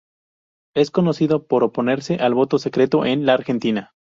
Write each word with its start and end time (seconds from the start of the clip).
Es 0.73 0.89
conocido 0.89 1.45
por 1.45 1.63
oponerse 1.63 2.15
al 2.15 2.33
voto 2.33 2.57
secreto 2.57 3.05
en 3.05 3.27
la 3.27 3.35
Argentina. 3.35 3.91